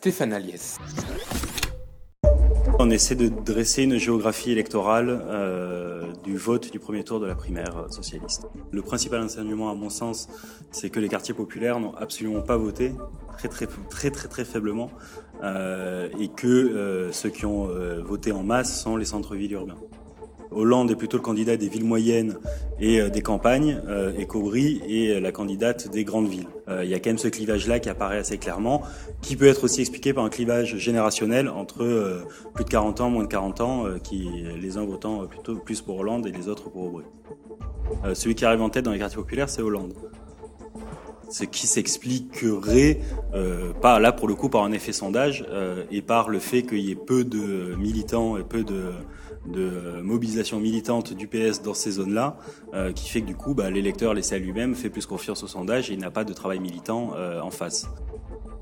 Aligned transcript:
Stéphane. 0.00 0.34
On 2.78 2.88
essaie 2.88 3.16
de 3.16 3.28
dresser 3.28 3.82
une 3.82 3.98
géographie 3.98 4.50
électorale 4.50 5.10
euh, 5.26 6.10
du 6.24 6.38
vote 6.38 6.72
du 6.72 6.78
premier 6.78 7.04
tour 7.04 7.20
de 7.20 7.26
la 7.26 7.34
primaire 7.34 7.84
socialiste. 7.90 8.46
Le 8.72 8.80
principal 8.80 9.20
enseignement, 9.20 9.70
à 9.70 9.74
mon 9.74 9.90
sens, 9.90 10.30
c'est 10.70 10.88
que 10.88 11.00
les 11.00 11.10
quartiers 11.10 11.34
populaires 11.34 11.80
n'ont 11.80 11.94
absolument 11.96 12.40
pas 12.40 12.56
voté, 12.56 12.94
très 13.36 13.48
très 14.10 14.28
très 14.28 14.46
faiblement, 14.46 14.90
euh, 15.42 16.08
et 16.18 16.28
que 16.28 16.46
euh, 16.46 17.12
ceux 17.12 17.28
qui 17.28 17.44
ont 17.44 17.68
voté 18.02 18.32
en 18.32 18.42
masse 18.42 18.80
sont 18.80 18.96
les 18.96 19.04
centres-villes 19.04 19.52
urbains. 19.52 19.76
Hollande 20.50 20.90
est 20.90 20.96
plutôt 20.96 21.16
le 21.16 21.22
candidat 21.22 21.56
des 21.56 21.68
villes 21.68 21.84
moyennes 21.84 22.38
et 22.80 23.00
euh, 23.00 23.08
des 23.08 23.22
campagnes, 23.22 23.80
euh, 23.88 24.12
et 24.18 24.26
Cobry 24.26 24.82
est 24.88 25.20
la 25.20 25.32
candidate 25.32 25.90
des 25.90 26.04
grandes 26.04 26.28
villes. 26.28 26.48
Euh, 26.68 26.84
il 26.84 26.90
y 26.90 26.94
a 26.94 26.98
quand 26.98 27.10
même 27.10 27.18
ce 27.18 27.28
clivage-là 27.28 27.78
qui 27.78 27.88
apparaît 27.88 28.18
assez 28.18 28.38
clairement, 28.38 28.82
qui 29.22 29.36
peut 29.36 29.46
être 29.46 29.64
aussi 29.64 29.80
expliqué 29.80 30.12
par 30.12 30.24
un 30.24 30.30
clivage 30.30 30.76
générationnel 30.76 31.48
entre 31.48 32.24
plus 32.54 32.64
de 32.64 32.70
40 32.70 33.00
ans, 33.00 33.10
moins 33.10 33.24
de 33.24 33.28
40 33.28 33.60
ans, 33.60 33.84
qui 34.02 34.28
les 34.60 34.76
uns 34.76 34.84
votant 34.84 35.26
plutôt 35.26 35.56
plus 35.56 35.80
pour 35.80 35.98
Hollande 35.98 36.26
et 36.26 36.32
les 36.32 36.48
autres 36.48 36.70
pour 36.70 36.84
Aubry. 36.84 37.04
celui 38.14 38.34
qui 38.34 38.44
arrive 38.44 38.62
en 38.62 38.70
tête 38.70 38.84
dans 38.84 38.92
les 38.92 38.98
quartiers 38.98 39.16
populaires, 39.16 39.48
c'est 39.48 39.62
Hollande 39.62 39.94
ce 41.30 41.44
qui 41.44 41.66
s'expliquerait 41.66 43.00
euh, 43.34 43.72
pas 43.72 43.98
là 43.98 44.12
pour 44.12 44.28
le 44.28 44.34
coup 44.34 44.48
par 44.48 44.64
un 44.64 44.72
effet 44.72 44.92
sondage 44.92 45.44
euh, 45.48 45.84
et 45.90 46.02
par 46.02 46.28
le 46.28 46.38
fait 46.38 46.62
qu'il 46.62 46.80
y 46.80 46.90
ait 46.90 46.96
peu 46.96 47.24
de 47.24 47.74
militants 47.76 48.36
et 48.36 48.42
peu 48.42 48.64
de, 48.64 48.92
mobilisation 50.02 50.60
militante 50.60 51.14
du 51.14 51.26
PS 51.26 51.62
dans 51.62 51.72
ces 51.72 51.92
zones-là, 51.92 52.36
euh, 52.74 52.92
qui 52.92 53.08
fait 53.08 53.22
que 53.22 53.26
du 53.26 53.34
coup 53.34 53.54
bah, 53.54 53.70
l'électeur 53.70 54.12
laissé 54.12 54.34
à 54.34 54.38
lui-même 54.38 54.74
fait 54.74 54.90
plus 54.90 55.06
confiance 55.06 55.42
au 55.42 55.46
sondage 55.46 55.90
et 55.90 55.94
il 55.94 56.00
n'a 56.00 56.10
pas 56.10 56.24
de 56.24 56.32
travail 56.32 56.60
militant 56.60 57.12
euh, 57.16 57.40
en 57.40 57.50
face. 57.50 57.88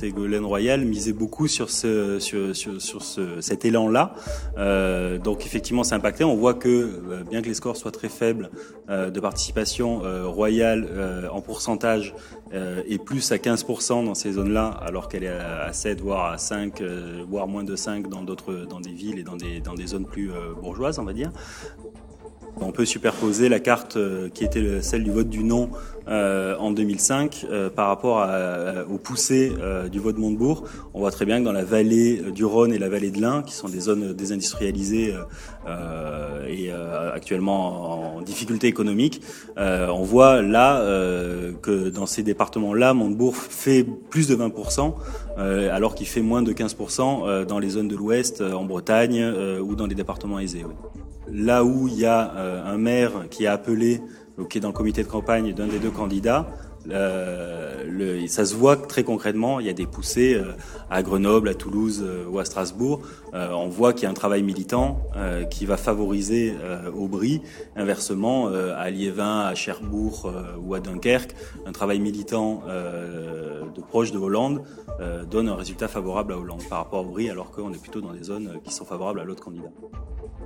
Ségolène 0.01 0.45
Royal 0.45 0.85
misait 0.85 1.13
beaucoup 1.13 1.49
sur 1.49 1.71
ce 1.71 2.19
sur, 2.19 2.55
sur, 2.55 3.03
ce, 3.03 3.41
cet 3.41 3.65
élan-là. 3.65 4.15
Euh, 4.57 5.19
donc 5.19 5.45
effectivement, 5.45 5.85
c'est 5.85 5.95
impacté. 5.95 6.25
On 6.25 6.37
voit 6.37 6.55
que 6.55 6.69
euh, 6.69 7.25
bien 7.29 7.43
que 7.43 7.49
les 7.49 7.55
scores 7.55 7.77
soient 7.77 7.91
très 7.91 8.09
faibles 8.09 8.51
euh, 8.89 9.11
de 9.11 9.21
participation, 9.21 10.05
euh, 10.05 10.27
Royal 10.27 10.89
en 11.33 11.41
pourcentage 11.41 12.15
est 12.53 13.03
plus 13.03 13.31
à 13.33 13.37
15% 13.37 14.05
dans 14.07 14.15
ces 14.15 14.33
zones-là, 14.33 14.69
alors 14.69 15.09
qu'elle 15.09 15.25
est 15.25 15.29
à 15.29 15.73
7 15.73 16.01
voire 16.01 16.33
à 16.33 16.39
5, 16.39 16.83
voire 17.29 17.47
moins 17.47 17.65
de 17.65 17.77
5 17.77 18.09
dans 18.09 18.23
d'autres 18.23 18.55
dans 18.55 18.81
des 18.81 18.93
villes 18.93 19.19
et 19.19 19.23
dans 19.23 19.37
des 19.37 19.61
dans 19.61 19.75
des 19.75 19.89
zones 19.89 20.07
plus 20.07 20.31
bourgeoises, 20.61 20.99
on 20.99 21.05
va 21.05 21.13
dire. 21.13 21.31
On 22.61 22.73
peut 22.73 22.85
superposer 22.85 23.49
la 23.49 23.61
carte 23.61 23.97
euh, 23.97 24.29
qui 24.29 24.45
était 24.45 24.83
celle 24.83 25.05
du 25.05 25.11
vote 25.11 25.29
du 25.29 25.45
non 25.45 25.71
euh, 26.09 26.57
en 26.59 26.71
2005 26.71 27.47
euh, 27.51 27.71
par 27.71 27.89
rapport 27.89 28.21
à, 28.21 28.85
aux 28.91 28.99
poussées 28.99 29.53
du 29.91 30.01
vote 30.01 30.19
Montebourg. 30.19 30.65
On 30.95 31.01
voit 31.01 31.11
très 31.11 31.25
bien 31.25 31.39
que 31.39 31.45
dans 31.45 31.53
la 31.53 31.65
vallée 31.65 32.23
du 32.35 32.45
Rhône 32.45 32.73
et 32.73 32.79
la 32.79 32.89
vallée 32.89 33.11
de 33.11 33.21
l'Ain, 33.21 33.43
qui 33.43 33.53
sont 33.53 33.69
des 33.69 33.81
zones 33.81 34.13
désindustrialisées 34.13 35.15
et 36.49 36.71
actuellement 37.15 38.17
en 38.17 38.23
difficulté 38.23 38.67
économique, 38.67 39.23
on 39.57 40.03
voit 40.03 40.43
là 40.43 40.83
que 41.63 41.89
dans 41.91 42.07
ces 42.07 42.23
départements-là, 42.23 42.95
Montebourg 42.95 43.37
fait 43.37 43.85
plus 43.85 44.29
de 44.29 44.37
20%, 44.37 44.95
alors 45.71 45.95
qu'il 45.95 46.07
fait 46.07 46.23
moins 46.23 46.43
de 46.43 46.53
15% 46.53 47.45
dans 47.45 47.59
les 47.59 47.71
zones 47.71 47.89
de 47.89 47.97
l'Ouest, 47.97 48.41
en 48.41 48.65
Bretagne 48.65 49.25
ou 49.61 49.75
dans 49.75 49.87
les 49.87 49.95
départements 49.95 50.39
aisés. 50.39 50.65
Là 51.33 51.65
où 51.65 51.89
il 51.89 51.99
y 51.99 52.07
a 52.07 52.35
euh, 52.37 52.65
un 52.65 52.79
maire 52.79 53.27
qui 53.31 53.47
a 53.47 53.53
appelé, 53.53 54.01
ou 54.39 54.45
qui 54.45 54.59
est 54.59 54.61
dans 54.61 54.69
le 54.69 54.75
comité 54.75 55.03
de 55.03 55.09
campagne 55.09 55.53
d'un 55.53 55.67
des 55.67 55.79
deux 55.79 55.91
candidats, 55.91 56.49
euh, 56.91 57.69
ça 58.29 58.45
se 58.45 58.55
voit 58.55 58.77
très 58.77 59.05
concrètement. 59.05 59.61
Il 59.61 59.67
y 59.67 59.71
a 59.71 59.73
des 59.73 59.87
poussées 59.87 60.35
euh, 60.35 60.53
à 60.91 61.03
Grenoble, 61.03 61.49
à 61.49 61.55
Toulouse 61.55 62.05
euh, 62.07 62.27
ou 62.29 62.39
à 62.39 62.45
Strasbourg. 62.45 63.01
Euh, 63.35 63.51
on 63.53 63.69
voit 63.69 63.93
qu'il 63.93 64.05
y 64.05 64.07
a 64.07 64.11
un 64.11 64.15
travail 64.15 64.43
militant 64.43 65.03
qui 65.51 65.67
va 65.67 65.77
favoriser 65.77 66.55
Aubry. 66.95 67.43
Inversement, 67.77 68.49
à 68.49 68.91
Liévin, 68.91 69.41
à 69.41 69.55
Cherbourg 69.55 70.33
ou 70.63 70.75
à 70.75 70.81
Dunkerque, 70.81 71.35
un 71.67 71.73
travail 71.73 71.99
militant 71.99 72.63
de 72.67 73.81
proche 73.81 74.13
de 74.13 74.19
Hollande 74.19 74.63
donne 75.31 75.49
un 75.49 75.55
résultat 75.55 75.89
favorable 75.89 76.33
à 76.33 76.39
Hollande 76.39 76.63
par 76.69 76.79
rapport 76.79 77.01
à 77.01 77.03
Aubry, 77.03 77.31
alors 77.31 77.51
qu'on 77.51 77.73
est 77.73 77.81
plutôt 77.81 78.01
dans 78.01 78.13
des 78.13 78.25
zones 78.25 78.61
qui 78.65 78.73
sont 78.73 78.85
favorables 78.85 79.21
à 79.21 79.25
l'autre 79.25 79.43
candidat. 79.43 79.71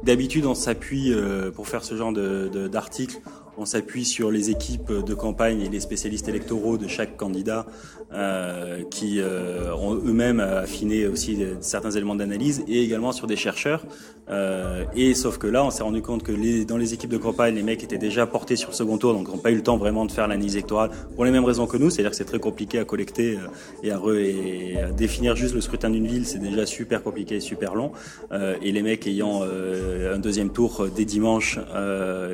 D'habitude, 0.03 0.47
on 0.47 0.55
s'appuie 0.55 1.15
pour 1.55 1.69
faire 1.69 1.85
ce 1.85 1.97
genre 1.97 2.13
d'article. 2.13 3.17
De, 3.17 3.21
on 3.59 3.67
s'appuie 3.67 4.05
sur 4.05 4.31
les 4.31 4.51
équipes 4.51 4.93
de 4.93 5.15
campagne 5.15 5.61
et 5.61 5.69
les 5.69 5.81
spécialistes 5.81 6.29
électoraux 6.29 6.79
de 6.79 6.89
chaque 6.89 7.17
candidat 7.17 7.67
euh, 8.13 8.83
qui 8.91 9.21
euh, 9.21 9.75
ont 9.75 9.95
eux-mêmes 9.95 10.41
affiné 10.41 11.07
aussi 11.07 11.39
certains 11.61 11.91
éléments 11.91 12.15
d'analyse 12.15 12.65
et 12.67 12.83
également 12.83 13.13
sur 13.13 13.27
des 13.27 13.37
chercheurs. 13.37 13.85
Euh, 14.31 14.85
et 14.95 15.15
sauf 15.15 15.39
que 15.39 15.47
là, 15.47 15.65
on 15.65 15.71
s'est 15.71 15.83
rendu 15.83 16.01
compte 16.01 16.23
que 16.23 16.33
les, 16.33 16.65
dans 16.65 16.77
les 16.77 16.95
équipes 16.95 17.11
de 17.11 17.19
campagne, 17.19 17.55
les 17.55 17.63
mecs 17.63 17.83
étaient 17.83 17.99
déjà 17.99 18.27
portés 18.27 18.57
sur 18.57 18.71
le 18.71 18.75
second 18.75 18.97
tour, 18.97 19.15
donc 19.15 19.29
n'ont 19.29 19.39
pas 19.39 19.51
eu 19.51 19.57
le 19.57 19.63
temps 19.63 19.77
vraiment 19.77 20.07
de 20.07 20.13
faire 20.13 20.29
l'analyse 20.29 20.55
électorale 20.55 20.91
pour 21.15 21.25
les 21.25 21.31
mêmes 21.31 21.45
raisons 21.45 21.67
que 21.67 21.77
nous, 21.77 21.91
c'est-à-dire 21.91 22.13
que 22.13 22.17
c'est 22.17 22.25
très 22.25 22.39
compliqué 22.39 22.79
à 22.79 22.85
collecter 22.85 23.37
euh, 23.37 23.49
et 23.83 23.91
à, 23.91 23.99
re, 23.99 24.15
et 24.15 24.79
à 24.81 24.91
définir 24.91 25.35
juste 25.35 25.55
le 25.55 25.61
scrutin 25.61 25.91
d'une 25.91 26.07
ville, 26.07 26.25
c'est 26.25 26.39
déjà 26.39 26.67
super 26.67 27.03
compliqué 27.03 27.37
et 27.37 27.41
super 27.41 27.75
long. 27.75 27.93
Euh, 28.31 28.57
et 28.63 28.71
les 28.73 28.83
mecs 28.83 29.07
ayant 29.07 29.43
un 30.13 30.19
deuxième 30.19 30.51
tour 30.51 30.87
dès 30.95 31.05
dimanche, 31.05 31.59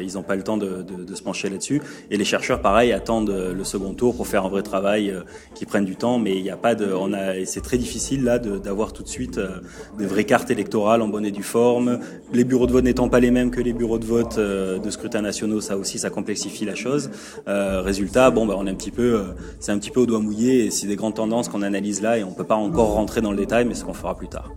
ils 0.01 0.15
n'ont 0.15 0.23
pas 0.23 0.37
le 0.37 0.43
temps 0.43 0.57
de, 0.57 0.85
se 1.15 1.23
pencher 1.23 1.49
là-dessus. 1.49 1.83
Et 2.11 2.17
les 2.17 2.25
chercheurs, 2.25 2.61
pareil, 2.61 2.93
attendent 2.93 3.31
euh, 3.31 3.53
le 3.53 3.65
second 3.65 3.95
tour 3.95 4.15
pour 4.15 4.27
faire 4.27 4.45
un 4.45 4.49
vrai 4.49 4.63
travail 4.63 5.11
euh, 5.11 5.23
qui 5.55 5.67
prenne 5.67 5.85
du 5.85 5.97
temps, 5.97 6.19
mais 6.19 6.37
il 6.37 6.43
n'y 6.43 6.51
a 6.51 6.57
pas 6.57 6.75
de, 6.75 6.93
on 6.93 7.13
a, 7.13 7.45
c'est 7.45 7.61
très 7.61 7.79
difficile 7.79 8.25
là 8.25 8.39
d'avoir 8.39 8.93
tout 8.93 9.03
de 9.03 9.09
suite 9.09 9.39
euh, 9.39 9.61
des 9.97 10.07
vraies 10.07 10.25
cartes 10.25 10.51
électorales 10.51 11.03
en 11.03 11.09
bonne 11.09 11.27
et 11.27 11.31
due 11.31 11.43
forme. 11.43 11.99
Les 12.33 12.45
bureaux 12.45 12.67
de 12.67 12.73
vote 12.73 12.85
n'étant 12.85 13.09
pas 13.09 13.21
les 13.21 13.31
mêmes 13.31 13.51
que 13.51 13.61
les 13.61 13.73
bureaux 13.73 13.99
de 13.99 14.05
vote 14.05 14.39
de 14.39 14.91
scrutin 14.91 15.23
nationaux, 15.23 15.61
ça 15.61 15.77
aussi, 15.77 15.99
ça 15.99 16.11
complexifie 16.11 16.65
la 16.65 16.75
chose. 16.75 17.11
Euh, 17.49 17.81
résultat, 17.83 18.31
bon, 18.31 18.47
bah, 18.47 18.55
on 18.57 18.67
est 18.67 18.71
un 18.71 18.75
petit 18.75 18.91
peu, 18.91 19.23
c'est 19.61 19.73
un 19.73 19.79
petit 19.79 19.91
peu 19.91 20.01
au 20.01 20.07
doigt 20.07 20.21
mouillé 20.21 20.67
et 20.67 20.71
c'est 20.71 20.87
des 20.87 20.97
grandes 20.97 21.15
tendances 21.15 21.49
qu'on 21.49 21.63
analyse 21.63 22.03
là 22.03 22.19
et 22.19 22.25
on 22.25 22.33
peut 22.33 22.45
pas 22.45 22.57
encore 22.57 22.93
rentrer 22.93 23.21
dans 23.21 23.31
le 23.31 23.39
détail, 23.39 23.65
mais 23.65 23.75
ce 23.75 23.85
qu'on 23.85 23.95
fera 23.95 24.17
plus 24.17 24.29
tard. 24.29 24.53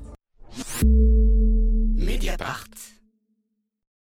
Mediapart. 1.98 2.91